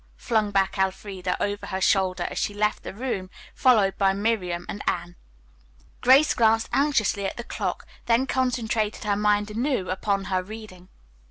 [0.17, 4.81] flung back Elfreda over her shoulder as she left the room, followed by Miriam and
[4.87, 5.15] Anne.
[6.01, 10.89] Grace glanced anxiously at the clock, then concentrated her mind anew upon her reading.